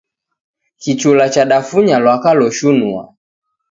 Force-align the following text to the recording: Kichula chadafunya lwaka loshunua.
Kichula 0.81 1.25
chadafunya 1.33 1.97
lwaka 2.03 2.29
loshunua. 2.39 3.03